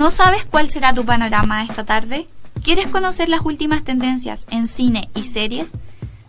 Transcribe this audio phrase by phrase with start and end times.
[0.00, 2.26] ¿No sabes cuál será tu panorama esta tarde?
[2.64, 5.72] ¿Quieres conocer las últimas tendencias en cine y series?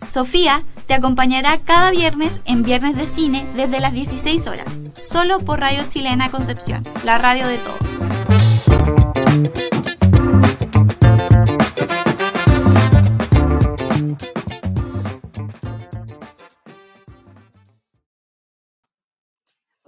[0.06, 5.60] Sofía te acompañará cada viernes en Viernes de Cine desde las 16 horas, solo por
[5.60, 7.80] Radio Chilena Concepción, la radio de todos.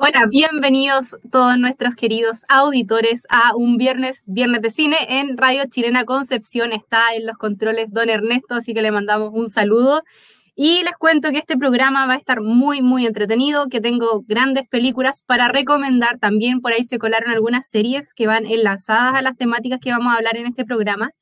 [0.06, 6.04] Hola, bienvenidos todos nuestros queridos auditores a un viernes, viernes de cine en Radio Chilena
[6.04, 6.72] Concepción.
[6.72, 10.02] Está en los controles don Ernesto, así que le mandamos un saludo.
[10.54, 14.68] Y les cuento que este programa va a estar muy, muy entretenido, que tengo grandes
[14.68, 16.18] películas para recomendar.
[16.18, 20.12] También por ahí se colaron algunas series que van enlazadas a las temáticas que vamos
[20.12, 21.12] a hablar en este programa.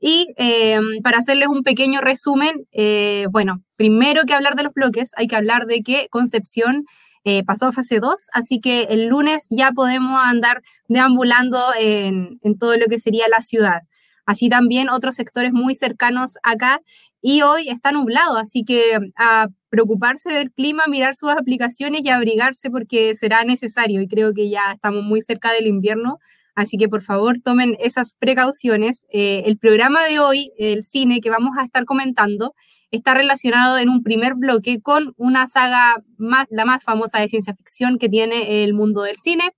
[0.00, 5.10] Y eh, para hacerles un pequeño resumen, eh, bueno, primero que hablar de los bloques,
[5.16, 6.86] hay que hablar de que Concepción
[7.24, 12.58] eh, pasó a fase 2, así que el lunes ya podemos andar deambulando en, en
[12.58, 13.82] todo lo que sería la ciudad.
[14.26, 16.80] Así también otros sectores muy cercanos acá
[17.20, 22.70] y hoy está nublado, así que a preocuparse del clima, mirar sus aplicaciones y abrigarse
[22.70, 26.18] porque será necesario y creo que ya estamos muy cerca del invierno,
[26.54, 29.04] así que por favor tomen esas precauciones.
[29.10, 32.54] Eh, el programa de hoy, el cine que vamos a estar comentando,
[32.90, 37.54] está relacionado en un primer bloque con una saga más, la más famosa de ciencia
[37.54, 39.50] ficción que tiene el mundo del cine.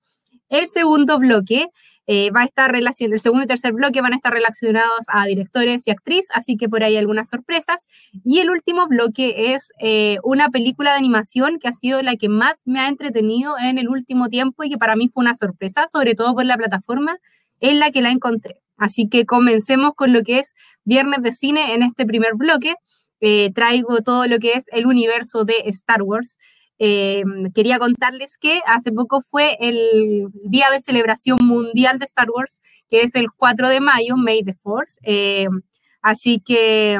[0.48, 1.66] El segundo bloque
[2.06, 5.24] eh, va a estar relacionado, el segundo y tercer bloque van a estar relacionados a
[5.26, 7.86] directores y actriz, así que por ahí algunas sorpresas.
[8.24, 12.28] Y el último bloque es eh, una película de animación que ha sido la que
[12.28, 15.86] más me ha entretenido en el último tiempo y que para mí fue una sorpresa,
[15.88, 17.18] sobre todo por la plataforma
[17.60, 18.60] en la que la encontré.
[18.76, 22.74] Así que comencemos con lo que es Viernes de Cine en este primer bloque.
[23.20, 26.36] Eh, traigo todo lo que es el universo de Star Wars.
[26.78, 27.22] Eh,
[27.54, 33.02] quería contarles que hace poco fue el día de celebración mundial de Star Wars, que
[33.02, 34.96] es el 4 de mayo, May the Force.
[35.02, 35.46] Eh,
[36.02, 36.98] así que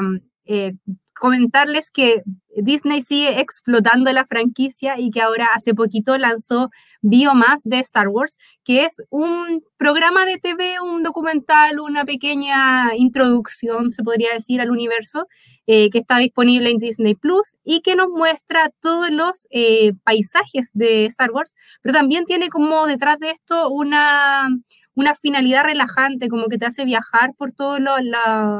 [1.19, 2.23] comentarles que
[2.55, 6.69] Disney sigue explotando la franquicia y que ahora hace poquito lanzó
[7.01, 13.91] Biomas de Star Wars, que es un programa de TV, un documental, una pequeña introducción,
[13.91, 15.27] se podría decir, al universo,
[15.67, 20.69] eh, que está disponible en Disney Plus y que nos muestra todos los eh, paisajes
[20.73, 24.47] de Star Wars, pero también tiene como detrás de esto una,
[24.95, 27.95] una finalidad relajante, como que te hace viajar por todos los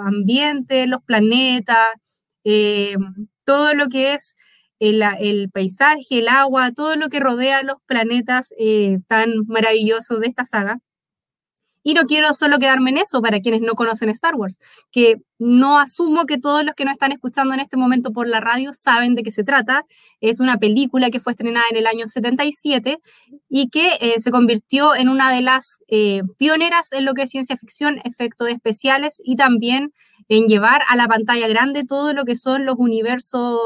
[0.06, 1.90] ambientes, los planetas
[2.46, 2.96] eh,
[3.44, 4.36] todo lo que es
[4.80, 10.46] el, paisaje, el agua, todo lo que rodea los planetas eh, tan maravillosos de esta
[10.46, 10.80] saga.
[11.88, 14.58] Y no quiero solo quedarme en eso para quienes no conocen Star Wars,
[14.92, 18.42] que no asumo que todos los que nos están escuchando en este momento por la
[18.42, 19.86] radio saben de qué se trata.
[20.20, 22.98] Es una película que fue estrenada en el año 77
[23.50, 25.78] y que eh, se convirtió en una de las
[26.38, 29.94] pioneras en lo que es ciencia ficción, efectos especiales y también
[30.30, 33.60] en llevar a la pantalla grande todo lo que son los universos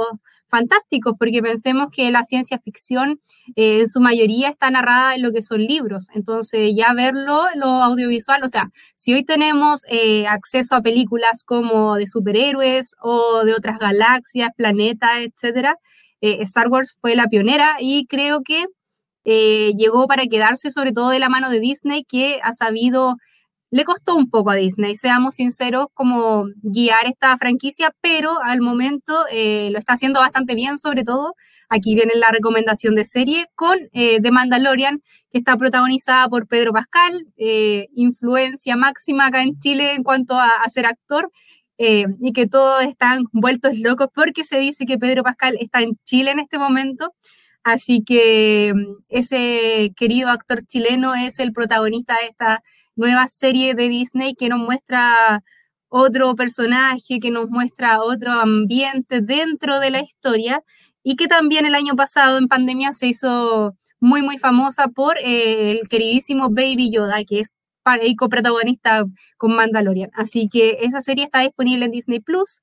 [0.49, 3.19] fantásticos, porque pensemos que la ciencia ficción
[3.55, 7.67] eh, en su mayoría está narrada en lo que son libros, entonces ya verlo, lo
[7.83, 13.53] audiovisual, o sea, si hoy tenemos eh, acceso a películas como de superhéroes o de
[13.53, 15.77] otras galaxias, planetas, etcétera,
[16.21, 18.65] eh, Star Wars fue la pionera y creo que
[19.25, 23.15] llegó para quedarse sobre todo de la mano de Disney, que ha sabido
[23.71, 29.25] le costó un poco a Disney, seamos sinceros, como guiar esta franquicia, pero al momento
[29.31, 31.35] eh, lo está haciendo bastante bien, sobre todo.
[31.69, 36.73] Aquí viene la recomendación de serie con eh, The Mandalorian, que está protagonizada por Pedro
[36.73, 41.31] Pascal, eh, influencia máxima acá en Chile en cuanto a, ser actor.
[41.77, 46.31] y que todos están vueltos locos porque se dice que Pedro Pascal está en Chile
[46.31, 47.13] en este momento.
[47.63, 52.63] Así que mm, ese querido actor chileno es el protagonista de esta
[52.95, 55.43] nueva serie de Disney que nos muestra
[55.89, 60.63] otro personaje, que nos muestra otro ambiente dentro de la historia
[61.03, 65.71] y que también el año pasado en pandemia se hizo muy, muy famosa por eh,
[65.71, 67.51] el queridísimo Baby Yoda, que es
[68.01, 69.05] el coprotagonista
[69.37, 70.11] con Mandalorian.
[70.13, 72.61] Así que esa serie está disponible en Disney Plus.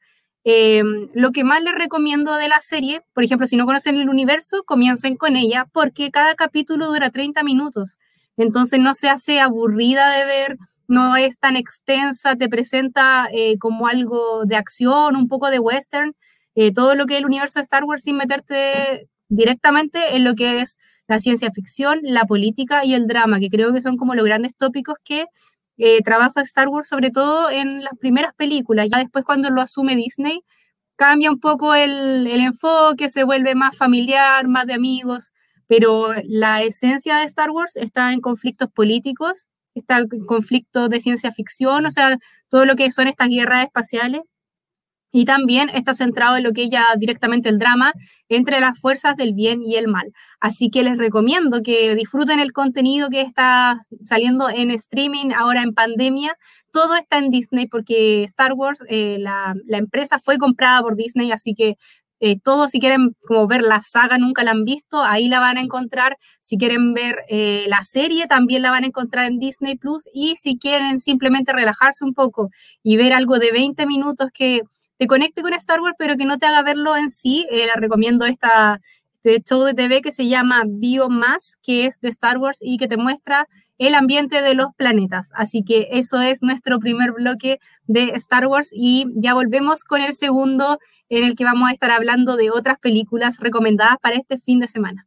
[0.49, 4.09] Em, lo que más les recomiendo de la serie, por ejemplo, si no conocen el
[4.09, 7.99] universo, comiencen con ella porque cada capítulo dura 30 minutos.
[8.37, 10.57] Entonces no se hace aburrida de ver,
[10.87, 16.15] no es tan extensa, te presenta eh, como algo de acción, un poco de western,
[16.55, 20.37] eh, todo lo que es el universo de Star Wars sin meterte directamente en lo
[20.37, 20.79] que es
[21.09, 24.55] la ciencia ficción, la política y el drama, que creo que son como los grandes
[24.55, 25.27] tópicos que
[25.79, 28.89] eh, trabaja Star Wars, sobre todo en las primeras películas.
[28.91, 30.43] Ya después cuando lo asume Disney,
[30.97, 35.33] cambia un poco el, el enfoque, se vuelve más familiar, más de amigos
[35.69, 39.95] pero la esencia de Star Wars está en conflictos políticos este
[40.27, 42.17] conflicto de ciencia ficción, o sea,
[42.49, 44.23] todo lo que son estas guerras espaciales.
[45.17, 47.95] Y también está centrado en lo que es ya directamente el drama
[48.29, 50.13] entre las fuerzas del bien y el mal.
[50.41, 55.73] Así que les recomiendo que disfruten el contenido que está saliendo en streaming ahora en
[55.73, 56.37] pandemia.
[56.71, 61.55] Todo está en Disney porque Star Wars, eh, la, empresa fue comprada por Disney, así
[61.55, 61.77] que
[62.21, 65.57] eh, todo, si quieren como ver la saga, nunca la han visto, ahí la van
[65.57, 66.19] a encontrar.
[66.43, 70.05] Si quieren ver eh, la serie, también la van a encontrar en Disney Plus.
[70.13, 72.51] Y si quieren simplemente relajarse un poco
[72.83, 74.61] y ver algo de 20 minutos que
[74.99, 77.75] te conecte con Star Wars, pero que no te haga verlo en sí, eh, la
[77.75, 78.81] recomiendo esta,
[79.27, 82.87] este show de TV que se llama Biomass, que es de Star Wars y que
[82.87, 83.49] te muestra
[83.79, 85.31] el ambiente de los planetas.
[85.35, 90.13] Así que eso es nuestro primer bloque de Star Wars y ya volvemos con el
[90.15, 90.79] segundo
[91.09, 94.69] en el que vamos a estar hablando de otras películas recomendadas para este fin de
[94.69, 95.07] semana.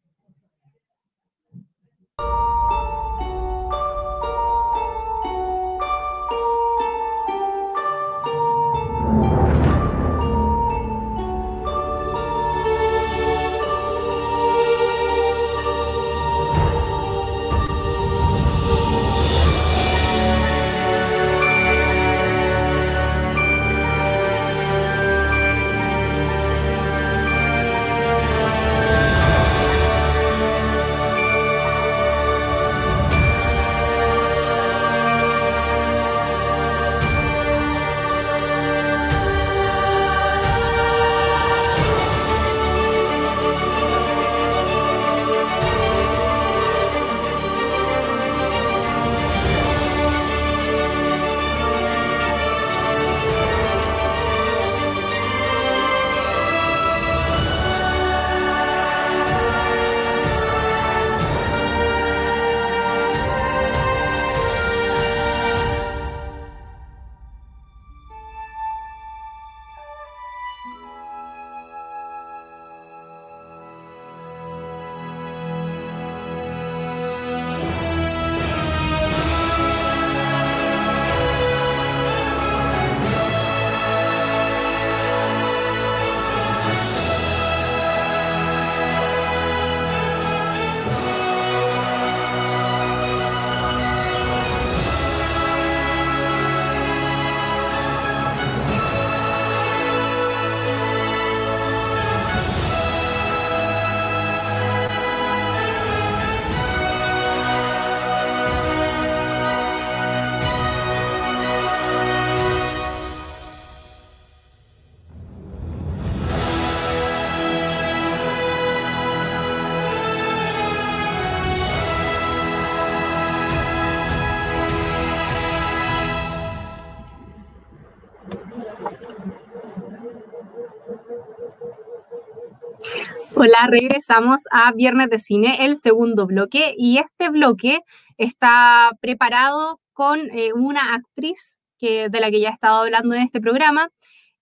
[133.41, 137.79] Hola, regresamos a Viernes de Cine, el segundo bloque, y este bloque
[138.17, 143.21] está preparado con eh, una actriz que, de la que ya he estado hablando en
[143.21, 143.91] este programa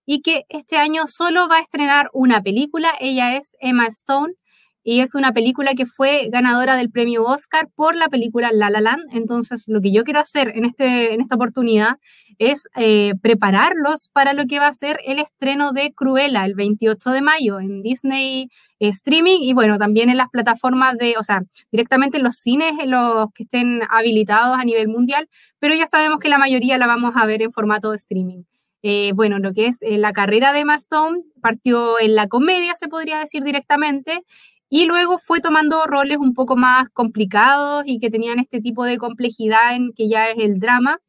[0.03, 2.91] y que este año solo va a estrenar una película.
[2.99, 4.33] Ella es Emma Stone
[4.89, 8.79] y es una película que fue ganadora del premio Oscar por la película La La
[8.79, 9.03] Land.
[9.11, 11.97] Entonces, lo que yo quiero hacer en, este, en esta oportunidad
[12.37, 17.09] es eh, prepararlos para lo que va a ser el estreno de Cruella el 28
[17.09, 18.47] de mayo en Disney
[18.79, 22.91] Streaming y bueno, también en las plataformas de, o sea, directamente en los cines, en
[22.91, 25.27] los que estén habilitados a nivel mundial,
[25.59, 28.43] pero ya sabemos que la mayoría la vamos a ver en formato de streaming.
[28.83, 32.73] Eh, bueno, lo que es eh, la carrera de Emma Stone partió en la comedia,
[32.75, 34.23] se podría decir directamente,
[34.69, 38.97] y luego fue tomando roles un poco más complicados y que tenían este tipo de
[38.97, 40.99] complejidad en que ya es el drama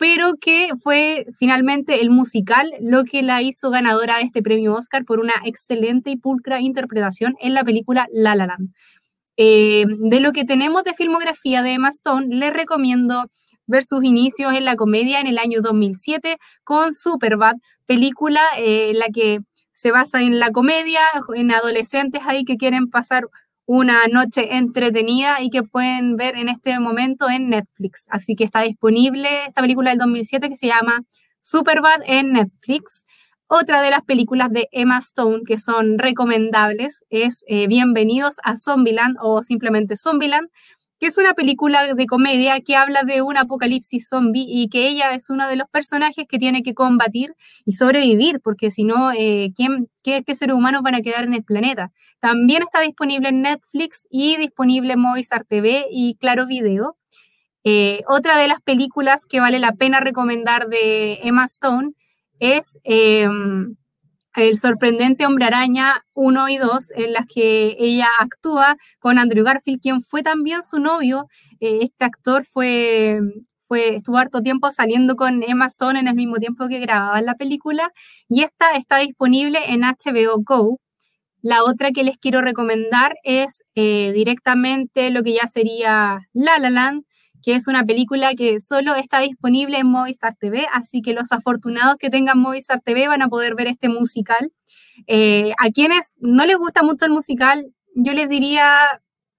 [0.00, 5.04] pero que fue finalmente el musical lo que la hizo ganadora de este premio Oscar
[5.04, 8.72] por una excelente y pulcra interpretación en la película La La Land.
[9.36, 13.26] Eh, de lo que tenemos de filmografía de Emma Stone, le recomiendo
[13.66, 19.00] ver sus inicios en la comedia en el año 2007 con Superbad, película eh, en
[19.00, 19.40] la que
[19.80, 21.00] se basa en la comedia,
[21.34, 23.28] en adolescentes ahí que quieren pasar
[23.64, 28.04] una noche entretenida y que pueden ver en este momento en Netflix.
[28.10, 31.00] Así que está disponible esta película del 2007 que se llama
[31.40, 33.06] Superbad en Netflix.
[33.46, 39.16] Otra de las películas de Emma Stone que son recomendables es eh, Bienvenidos a Zombieland
[39.22, 40.50] o simplemente Zombieland,
[41.00, 45.14] que es una película de comedia que habla de un apocalipsis zombie y que ella
[45.14, 49.50] es uno de los personajes que tiene que combatir y sobrevivir, porque si no, eh,
[49.56, 51.90] qué, qué, seres humanos van a quedar en el planeta?
[52.20, 56.98] También está disponible en Netflix y disponible en Movistar TV y Claro Video.
[57.64, 61.92] Eh, otra de las películas que vale la pena recomendar de Emma Stone
[62.40, 63.76] es em,
[64.36, 69.80] El sorprendente hombre araña 1 y 2, en las que ella actúa con Andrew Garfield,
[69.80, 71.26] quien fue también su novio.
[71.58, 73.18] Eh, este actor fue,
[73.66, 77.34] fue, estuvo harto tiempo saliendo con Emma Stone en el mismo tiempo que grababan la
[77.34, 77.92] película,
[78.28, 80.78] y esta está disponible en HBO Go.
[81.42, 86.70] La otra que les quiero recomendar es eh, directamente lo que ya sería La La
[86.70, 87.04] Land,
[87.42, 91.96] que es una película que solo está disponible en Movistar TV, así que los afortunados
[91.96, 94.52] que tengan Movistar TV van a poder ver este musical.
[95.06, 98.76] Eh, a quienes no les gusta mucho el musical, yo les diría,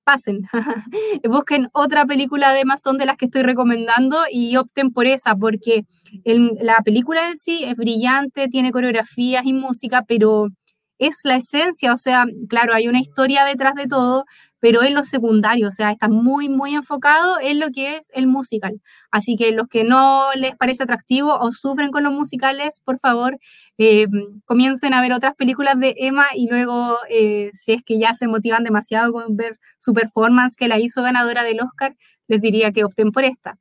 [0.04, 0.42] pasen,
[1.30, 5.86] busquen otra película de Maston de las que estoy recomendando y opten por esa, porque
[6.26, 10.50] la película en sí es brillante, tiene coreografías y música, pero
[10.98, 14.26] es la esencia, o sea, claro, hay una historia detrás de todo,
[14.62, 18.28] pero es lo secundario, o sea, está muy, muy enfocado en lo que es el
[18.28, 18.80] musical.
[19.12, 23.38] Así que los que no les parece atractivo o sufren con los musicales, por favor,
[23.80, 24.06] eh,
[24.46, 28.28] comiencen a ver otras películas de Emma y luego, eh, si es que ya se
[28.28, 31.96] motivan demasiado con ver su performance que la hizo ganadora del Oscar,
[32.28, 33.58] les diría que opten por esta.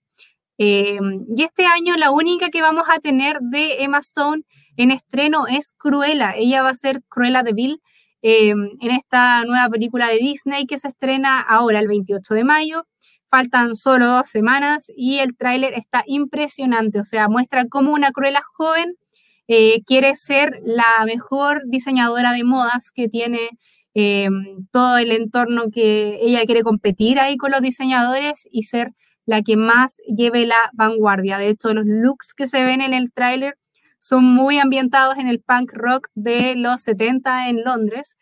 [0.58, 0.98] Eh,
[1.34, 4.42] y este año la única que vamos a tener de Emma Stone
[4.76, 6.34] en estreno es Cruella.
[6.36, 7.80] Ella va a ser Cruella de Vil
[8.22, 12.86] eh, en esta nueva película de Disney que se estrena ahora el 28 de mayo.
[13.28, 18.42] Faltan solo dos semanas y el tráiler está impresionante, o sea, muestra cómo una Cruella
[18.54, 18.96] joven
[19.48, 23.50] eh, quiere ser la mejor diseñadora de modas que tiene
[23.94, 24.28] eh,
[24.70, 28.92] todo el entorno que ella quiere competir ahí con los diseñadores y ser
[29.26, 31.38] la que más lleve la vanguardia.
[31.38, 33.56] De hecho, los looks que se ven en el tráiler
[34.00, 38.16] son muy ambientados en el punk rock de los 70 en Londres.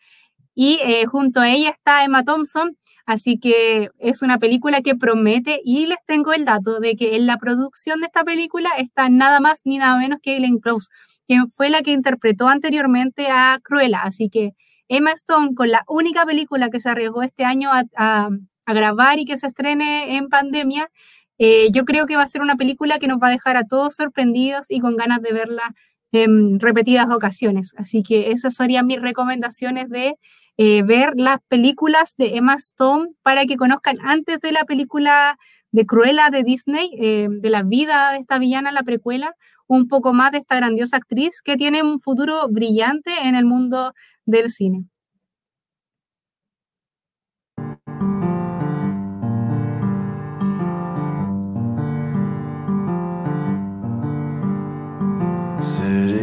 [0.53, 5.61] Y eh, junto a ella está Emma Thompson, así que es una película que promete
[5.63, 9.39] y les tengo el dato de que en la producción de esta película está nada
[9.39, 10.89] más ni nada menos que Glenn Close,
[11.27, 14.01] quien fue la que interpretó anteriormente a Cruella.
[14.03, 14.51] Así que
[14.89, 18.29] Emma Stone, con la única película que se arriesgó este año a
[18.73, 20.89] grabar y que se estrene en pandemia,
[21.39, 23.63] eh, yo creo que va a ser una película que nos va a dejar a
[23.63, 25.73] todos sorprendidos y con ganas de verla
[26.11, 27.73] en repetidas ocasiones.
[27.77, 30.15] Así que esas serían mis recomendaciones de
[30.57, 35.37] eh, ver las películas de Emma Stone para que conozcan antes de la película
[35.71, 39.33] de Cruella de Disney, eh, de la vida de esta villana, la precuela,
[39.67, 43.93] un poco más de esta grandiosa actriz que tiene un futuro brillante en el mundo
[44.25, 44.85] del cine.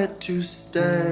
[0.00, 1.09] Wanted to stay.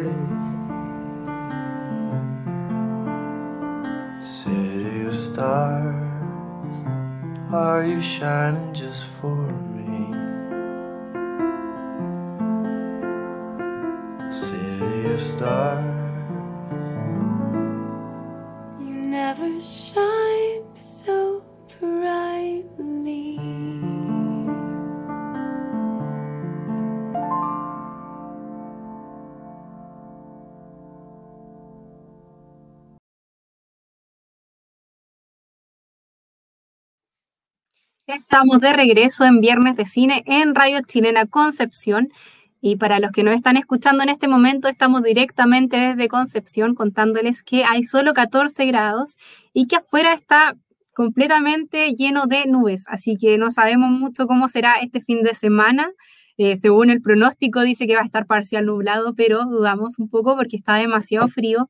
[38.09, 42.09] Estamos de regreso en Viernes de Cine en Radio Chilena Concepción.
[42.63, 47.43] Y para los que nos están escuchando en este momento, estamos directamente desde Concepción contándoles
[47.43, 49.19] que hay solo 14 grados
[49.53, 50.57] y que afuera está
[50.95, 52.85] completamente lleno de nubes.
[52.89, 55.91] Así que no sabemos mucho cómo será este fin de semana.
[56.39, 60.35] Eh, según el pronóstico dice que va a estar parcial nublado, pero dudamos un poco
[60.35, 61.69] porque está demasiado frío.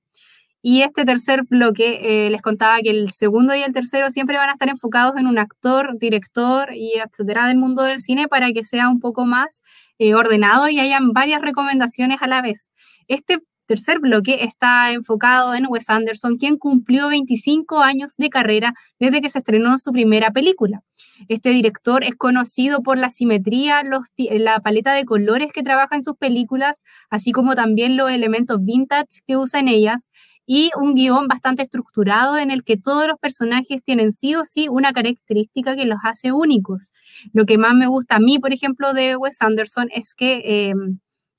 [0.60, 4.50] Y este tercer bloque, eh, les contaba que el segundo y el tercero siempre van
[4.50, 8.64] a estar enfocados en un actor, director y etcétera del mundo del cine para que
[8.64, 9.62] sea un poco más
[9.98, 12.70] eh, ordenado y hayan varias recomendaciones a la vez.
[13.06, 13.38] Este
[13.68, 19.28] tercer bloque está enfocado en Wes Anderson, quien cumplió 25 años de carrera desde que
[19.28, 20.80] se estrenó su primera película.
[21.28, 23.82] Este director es conocido por la simetría,
[24.16, 29.20] la paleta de colores que trabaja en sus películas, así como también los elementos vintage
[29.26, 30.10] que usa en ellas,
[30.50, 34.66] y un guion bastante estructurado en el que todos los personajes tienen sí o sí
[34.70, 36.90] una característica que los hace únicos.
[37.34, 40.40] Lo que más me gusta a mí, por ejemplo, de Wes Anderson es que
[40.70, 40.74] eh,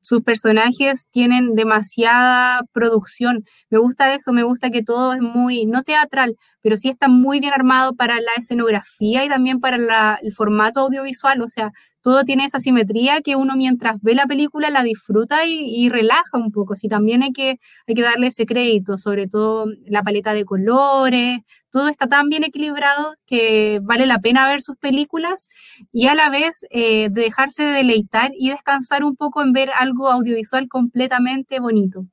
[0.01, 3.45] sus personajes tienen demasiada producción.
[3.71, 7.39] Me gusta eso, me gusta que todo es muy, no teatral, pero sí está muy
[7.39, 11.41] bien armado para la escenografía y también para el formato audiovisual.
[11.41, 11.71] O sea,
[12.09, 16.51] todo tiene esa simetría que uno mientras ve la película la disfruta y, relaja un
[16.51, 16.75] poco.
[16.75, 21.41] Sí, también hay que, hay que darle ese crédito, sobre todo la paleta de colores,
[21.69, 25.49] todo está tan bien equilibrado que vale la pena ver sus películas
[25.91, 30.09] y a la vez eh, dejarse de deleitar y descansar un poco en ver algo
[30.09, 32.07] audiovisual completamente bonito.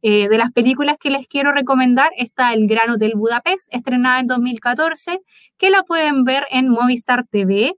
[0.00, 4.28] Eh, de las películas que les quiero recomendar está El Gran Hotel Budapest, estrenada en
[4.28, 5.20] 2014,
[5.58, 7.74] que la pueden ver en Movistar TV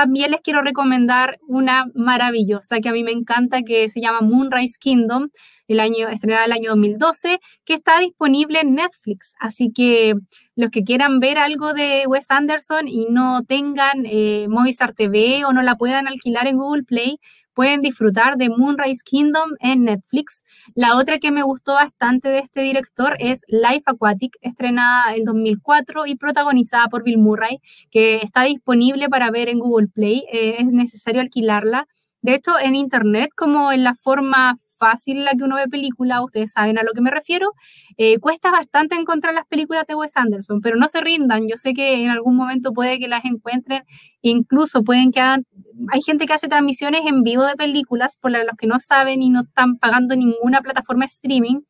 [0.00, 4.78] también les quiero recomendar una maravillosa que a mí me encanta, que se llama Moonrise
[4.80, 5.28] Kingdom,
[5.68, 9.34] el año, estrenada el año 2012, que está disponible en Netflix.
[9.38, 10.14] Así que
[10.56, 15.52] los que quieran ver algo de Wes Anderson y no tengan eh, Movistar TV o
[15.52, 17.18] no la puedan alquilar en Google Play,
[17.60, 20.44] pueden disfrutar de Moonrise Kingdom en Netflix.
[20.74, 26.06] La otra que me gustó bastante de este director es Life Aquatic, estrenada en 2004
[26.06, 27.58] y protagonizada por Bill Murray,
[27.90, 30.24] que está disponible para ver en Google Play.
[30.32, 31.86] Eh, es necesario alquilarla.
[32.22, 36.52] De hecho, en Internet, como en la forma fácil la que uno ve películas, ustedes
[36.52, 37.52] saben a lo que me refiero,
[37.98, 41.74] eh, cuesta bastante encontrar las películas de Wes Anderson, pero no se rindan, yo sé
[41.74, 43.84] que en algún momento puede que las encuentren,
[44.22, 45.44] incluso pueden que hagan,
[45.92, 49.30] hay gente que hace transmisiones en vivo de películas, por los que no saben y
[49.30, 51.60] no están pagando ninguna plataforma streaming,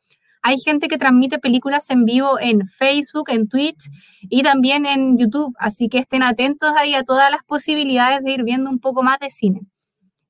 [0.42, 3.90] hay gente que transmite películas en vivo en Facebook, en Twitch
[4.22, 8.44] y también en YouTube, así que estén atentos ahí a todas las posibilidades de ir
[8.44, 9.60] viendo un poco más de cine.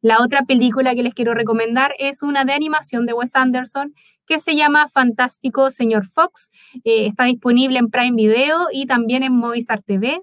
[0.03, 3.95] La otra película que les quiero recomendar es una de animación de Wes Anderson
[4.27, 6.51] que se llama Fantástico Señor Fox.
[6.85, 10.23] Eh, está disponible en Prime Video y también en Movistar TV.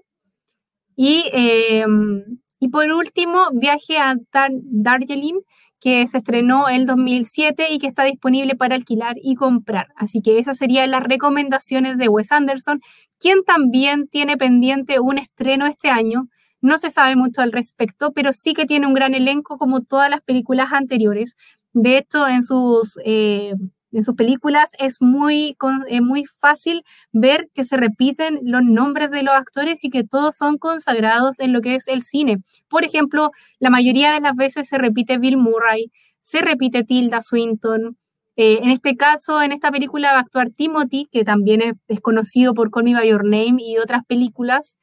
[0.96, 5.40] Y, em, y por último, Viaje a Darjeeling,
[5.80, 9.88] que se estrenó el 2007 y que está disponible para alquilar y comprar.
[9.94, 12.80] Así que esas serían las recomendaciones de Wes Anderson,
[13.20, 16.28] quien también tiene pendiente un estreno este año
[16.60, 20.10] no se sabe mucho al respecto, pero sí que tiene un gran elenco como todas
[20.10, 21.36] las películas anteriores.
[21.72, 23.52] De hecho, en sus, eh,
[23.92, 25.56] en sus películas es muy,
[26.02, 30.58] muy fácil ver que se repiten los nombres de los actores y que todos son
[30.58, 32.38] consagrados en lo que es el cine.
[32.68, 35.90] Por ejemplo, la mayoría de las veces se repite Bill Murray,
[36.20, 37.96] se repite Tilda Swinton.
[38.36, 42.00] Eh, en este caso, en esta película va a actuar Timothy, que también es, es
[42.00, 44.76] conocido por Call Me By Your Name y otras películas.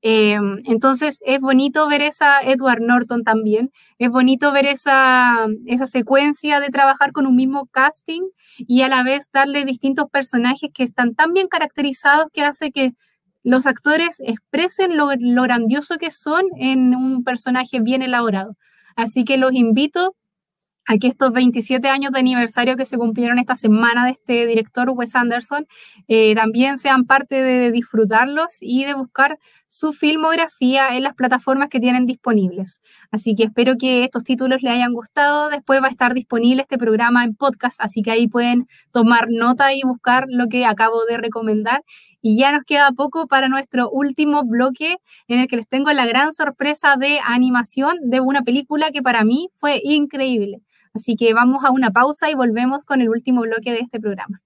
[0.00, 6.60] Em, entonces es bonito ver esa Edward Norton también, es bonito ver esa, esa secuencia
[6.60, 8.22] de trabajar con un mismo casting
[8.58, 12.92] y a la vez darle distintos personajes que están tan bien caracterizados que hace que
[13.42, 18.56] los actores expresen lo, lo grandioso que son en un personaje bien elaborado.
[18.96, 20.14] Así que los invito
[20.90, 25.14] Aquí estos 27 años de aniversario que se cumplieron esta semana de este director Wes
[25.14, 25.66] Anderson
[26.08, 31.78] eh, también sean parte de disfrutarlos y de buscar su filmografía en las plataformas que
[31.78, 32.80] tienen disponibles.
[33.10, 35.50] Así que espero que estos títulos les hayan gustado.
[35.50, 39.74] Después va a estar disponible este programa en podcast, así que ahí pueden tomar nota
[39.74, 41.84] y buscar lo que acabo de recomendar.
[42.22, 44.96] Y ya nos queda poco para nuestro último bloque
[45.28, 49.22] en el que les tengo la gran sorpresa de animación de una película que para
[49.22, 50.62] mí fue increíble.
[50.94, 54.42] Así que vamos a una pausa y volvemos con el último bloque de este programa.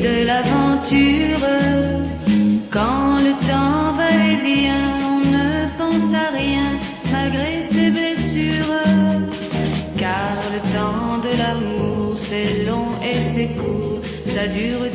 [0.00, 1.46] De l'aventure.
[2.70, 6.78] Quand le temps va et vient, on ne pense à rien
[7.12, 8.74] malgré ses blessures.
[9.96, 14.87] Car le temps de l'amour, c'est long et c'est court, ça dure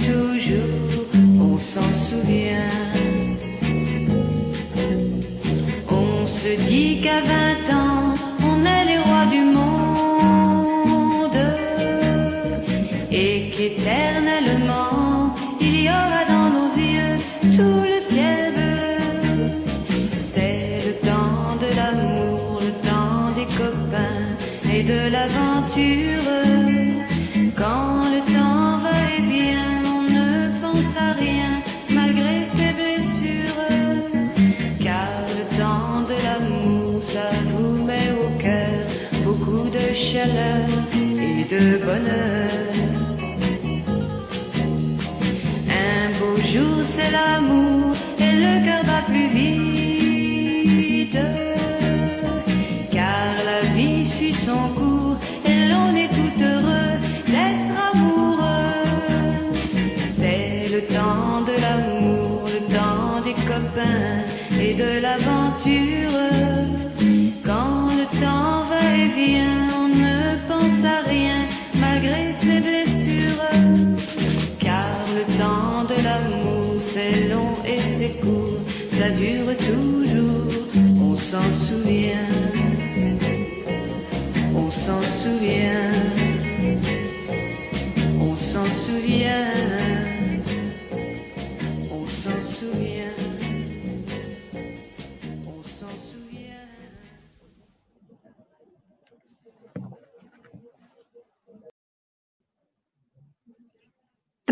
[24.74, 26.32] et de l'aventure.
[27.56, 31.52] Quand le temps va et vient, on ne pense à rien
[31.90, 33.62] malgré ses blessures.
[34.80, 38.84] Car le temps de l'amour, ça vous met au cœur
[39.24, 42.50] beaucoup de chaleur et de bonheur.
[45.70, 47.73] Un beau jour, c'est l'amour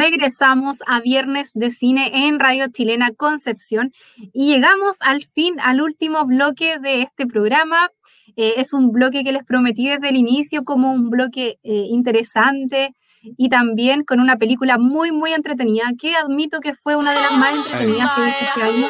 [0.01, 3.93] Regresamos a Viernes de Cine en Radio Chilena Concepción
[4.33, 7.91] y llegamos al fin, al último bloque de este programa.
[8.35, 12.95] Eh, es un bloque que les prometí desde el inicio como un bloque eh, interesante
[13.21, 17.33] y también con una película muy, muy entretenida, que admito que fue una de las
[17.33, 18.87] más entretenidas que he visto este año.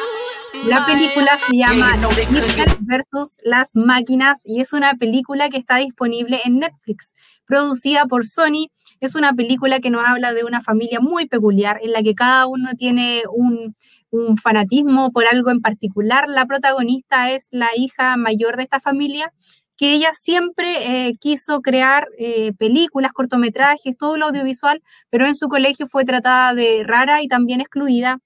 [0.66, 1.92] La película se llama
[2.30, 7.14] Mitchell versus las máquinas y es una película que está disponible en Netflix,
[7.46, 8.68] producida por Sony.
[9.00, 12.46] Es una película que nos habla de una familia muy peculiar en la que cada
[12.46, 13.74] uno tiene un,
[14.10, 16.28] un fanatismo por algo en particular.
[16.28, 19.32] La protagonista es la hija mayor de esta familia
[19.76, 25.48] que ella siempre eh, quiso crear eh, películas, cortometrajes, todo lo audiovisual, pero en su
[25.48, 28.20] colegio fue tratada de rara y también excluida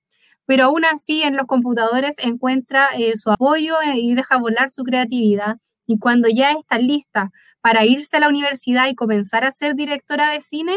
[0.46, 4.84] pero aún así en los computadores encuentra eh, su apoyo eh, y deja volar su
[4.84, 5.56] creatividad.
[5.86, 7.30] Y cuando ya está lista
[7.60, 10.76] para irse a la universidad y comenzar a ser directora de cine,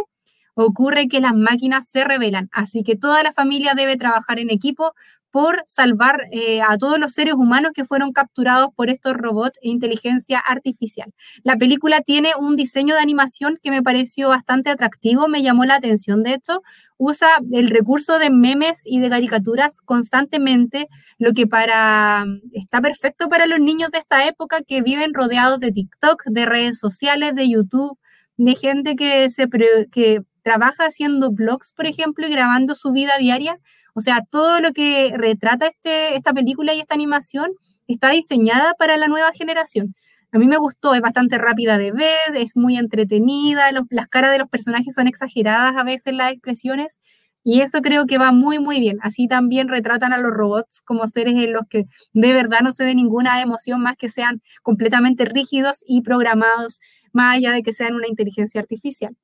[0.55, 2.49] ocurre que las máquinas se rebelan.
[2.51, 4.93] Así que toda la familia debe trabajar en equipo
[5.31, 9.69] por salvar eh, a todos los seres humanos que fueron capturados por estos robots e
[9.69, 11.13] inteligencia artificial.
[11.43, 15.75] La película tiene un diseño de animación que me pareció bastante atractivo, me llamó la
[15.75, 16.61] atención de hecho.
[16.97, 20.87] Usa el recurso de memes y de caricaturas constantemente,
[21.17, 25.71] lo que para está perfecto para los niños de esta época que viven rodeados de
[25.71, 27.97] TikTok, de redes sociales, de YouTube,
[28.35, 29.47] de gente que se
[29.91, 33.59] que trabaja haciendo blogs, por ejemplo, y grabando su vida diaria.
[33.93, 37.51] O sea, todo lo que retrata este, esta película y esta animación
[37.87, 39.95] está diseñada para la nueva generación.
[40.31, 44.37] A mí me gustó, es bastante rápida de ver, es muy entretenida, las caras de
[44.37, 46.99] los personajes son exageradas a veces las expresiones
[47.43, 48.99] y eso creo que va muy, muy bien.
[49.01, 52.85] Así también retratan a los robots como seres en los que de verdad no se
[52.85, 56.79] ve ninguna emoción más que sean completamente rígidos y programados,
[57.11, 59.15] más allá de que sean una inteligencia artificial.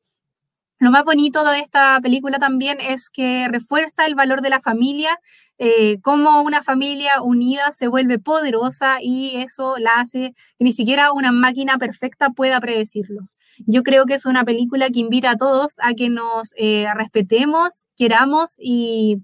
[0.79, 5.19] Lo más bonito de esta película también es que refuerza el valor de la familia,
[5.57, 11.13] eh, cómo una familia unida se vuelve poderosa y eso la hace que ni siquiera
[11.13, 13.37] una máquina perfecta pueda predecirlos.
[13.65, 17.87] Yo creo que es una película que invita a todos a que nos eh, respetemos,
[17.95, 19.21] queramos y,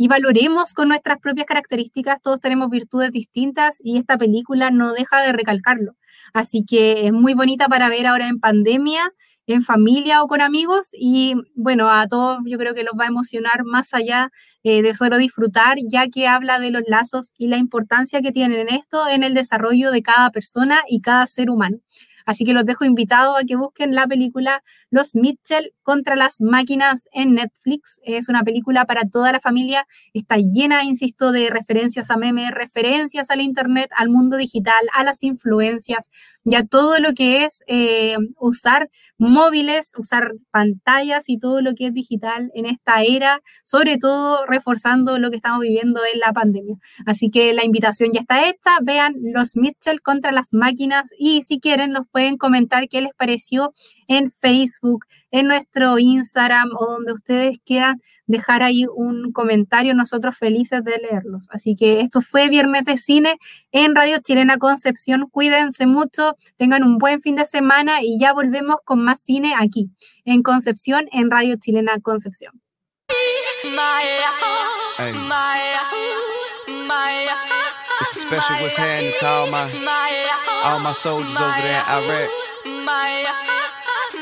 [0.00, 2.22] y valoremos con nuestras propias características.
[2.22, 5.92] Todos tenemos virtudes distintas y esta película no deja de recalcarlo.
[6.32, 9.12] Así que es muy bonita para ver ahora en pandemia
[9.52, 13.08] en familia o con amigos y bueno, a todos yo creo que los va a
[13.08, 14.30] emocionar más allá
[14.62, 18.68] eh, de solo disfrutar, ya que habla de los lazos y la importancia que tienen
[18.68, 21.78] esto en el desarrollo de cada persona y cada ser humano.
[22.26, 27.08] Así que los dejo invitados a que busquen la película Los Mitchell contra las máquinas
[27.10, 27.98] en Netflix.
[28.04, 29.88] Es una película para toda la familia.
[30.14, 35.24] Está llena, insisto, de referencias a memes, referencias al Internet, al mundo digital, a las
[35.24, 36.08] influencias,
[36.44, 41.92] ya todo lo que es eh, usar móviles, usar pantallas y todo lo que es
[41.92, 46.76] digital en esta era, sobre todo reforzando lo que estamos viviendo en la pandemia.
[47.04, 51.58] Así que la invitación ya está hecha, vean los Mitchell contra las máquinas y si
[51.58, 53.72] quieren nos pueden comentar qué les pareció
[54.08, 60.84] en Facebook, en nuestro Instagram o donde ustedes quieran dejar ahí un comentario, nosotros felices
[60.84, 61.48] de leerlos.
[61.50, 63.38] Así que esto fue Viernes de Cine
[63.72, 65.28] en Radio Chilena Concepción.
[65.30, 69.90] Cuídense mucho, tengan un buen fin de semana y ya volvemos con más cine aquí,
[70.24, 72.60] en Concepción, en Radio Chilena Concepción.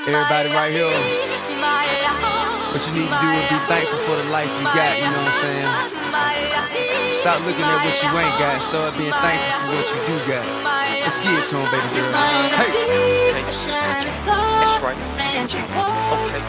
[0.08, 1.37] Everybody right here.
[2.68, 5.24] What you need to do is be thankful for the life you got, you know
[5.24, 7.16] what I'm saying?
[7.16, 10.44] Stop looking at what you ain't got, start being thankful for what you do got.
[11.00, 12.12] Let's get it to him, baby girl.
[12.12, 12.84] Hey!
[13.32, 13.48] hey.
[13.48, 15.00] That's right.
[16.12, 16.44] Okay.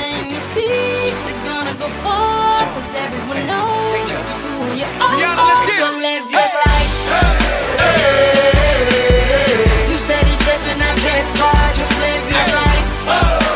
[0.00, 1.12] Let me see.
[1.28, 4.08] We're gonna go far, cause everyone knows
[4.48, 5.68] who you are.
[5.76, 6.88] So live your life.
[7.76, 8.38] Hey.
[9.98, 13.47] steady chasing that big car, just live your life.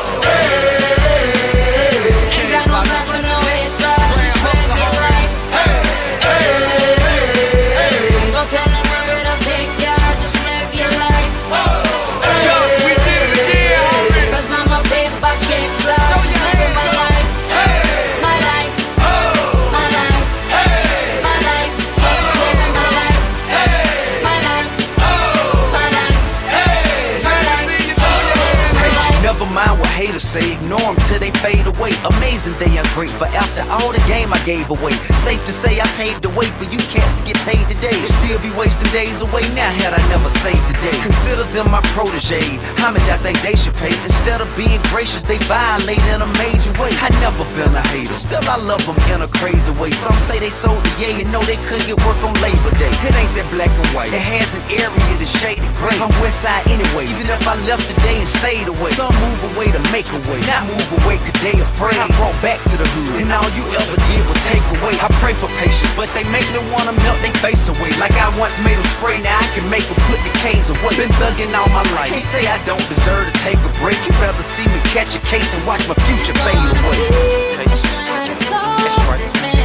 [30.33, 30.92] say ignore
[31.23, 31.95] they fade away.
[32.19, 34.91] Amazing they are grateful after all the game I gave away.
[35.23, 37.95] Safe to say I paved the way for you cats to get paid today.
[38.19, 40.97] Still be wasting days away now had I never saved the day.
[40.99, 42.43] Consider them my protege.
[42.83, 43.95] Much I think they should pay?
[44.03, 46.91] Instead of being gracious, they violate in a major way.
[46.99, 49.95] I never been a hater, still I love them in a crazy way.
[49.95, 52.91] Some say they sold the yay and know they couldn't get work on Labor Day.
[53.07, 54.11] It ain't that black and white.
[54.11, 55.95] It has an area that's shaded gray.
[56.03, 58.91] I'm West Side anyway, even if I left today and stayed away.
[58.91, 60.43] Some move away to make a way.
[60.51, 61.97] Not move away cause they afraid.
[61.99, 63.21] I brought back to the hood.
[63.21, 64.95] And all you ever did was take away.
[65.01, 67.91] I pray for patience, but they make me wanna melt their face away.
[67.99, 70.95] Like I once made them spray, now I can make them put the K's away.
[70.97, 72.13] Been thugging all my life.
[72.13, 73.99] Can't say I don't deserve to take a break.
[74.07, 77.57] You'd rather see me catch a case and watch my future fade away.
[77.61, 77.85] That's
[79.09, 79.62] right.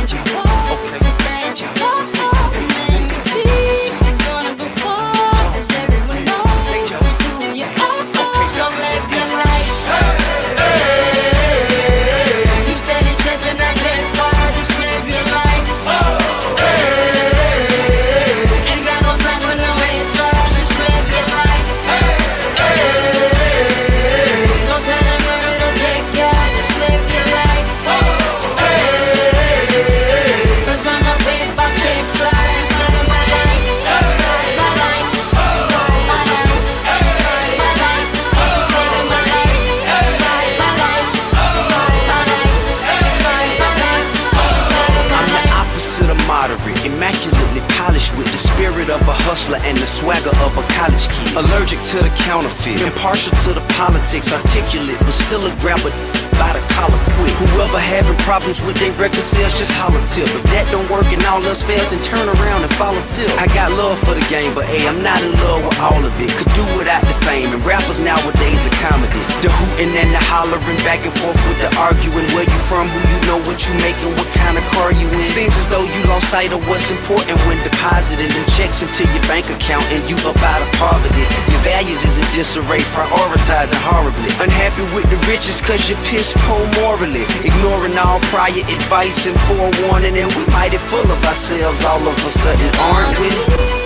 [51.35, 55.91] Allergic to the counterfeit, impartial to the politics, articulate, but still a grabber
[56.37, 57.33] by the collar quick.
[57.53, 60.29] Whoever having problems with their record sales, just holler tip.
[60.29, 63.29] If that don't work and all else fails, then turn around and follow tip.
[63.41, 66.13] I got love for the game, but hey, I'm not in love with all of
[66.21, 66.29] it.
[66.37, 69.21] Could do without the fame, and rappers nowadays are comedy.
[69.41, 72.29] The hooting and the hollering, back and forth with the arguing.
[72.37, 75.25] Where you from, who you know, what you making, what kind of car you in.
[75.25, 79.21] Seems as though you lost sight of what's important when depositing them checks into your
[79.29, 81.21] bank account and you up out of poverty.
[81.53, 84.33] Your values is in disarray, prioritizing horribly.
[84.41, 87.21] Unhappy with the riches cause you're pissed poor morally.
[87.45, 92.31] Ignoring all prior advice and forewarning, and we mighty full of ourselves all of a
[92.33, 93.29] sudden, aren't we?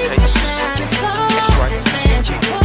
[0.07, 2.60] That's right.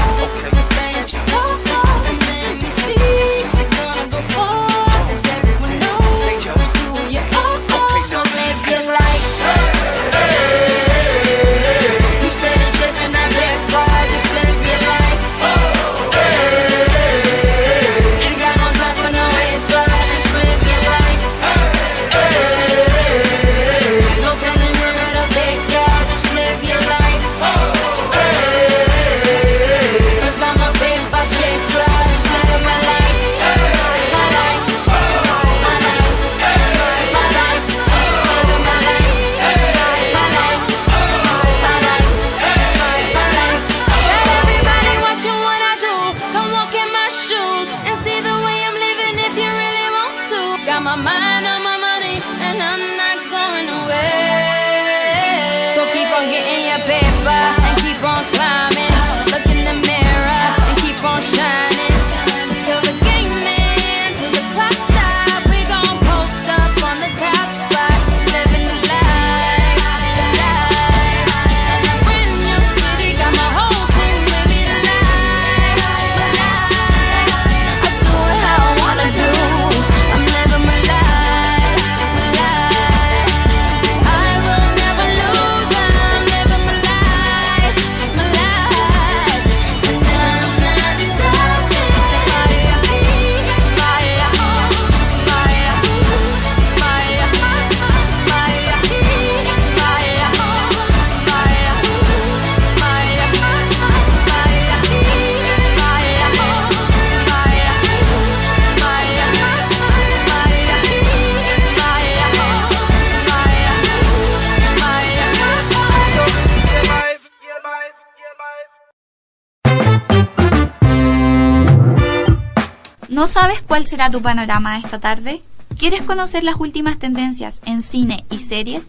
[123.46, 125.40] Sabes cuál será tu panorama esta tarde?
[125.78, 128.88] ¿Quieres conocer las últimas tendencias en cine y series?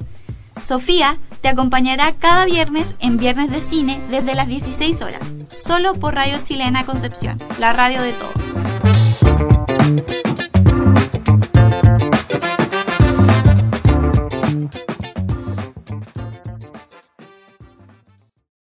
[0.59, 6.15] Sofía te acompañará cada viernes en Viernes de Cine desde las 16 horas, solo por
[6.15, 8.33] Radio Chilena Concepción, la radio de todos.